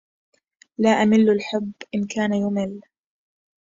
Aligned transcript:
لا 0.77 0.89
أمل 0.89 1.29
الحب 1.29 1.71
إن 1.95 2.05
كان 2.07 2.33
يمل 2.33 2.81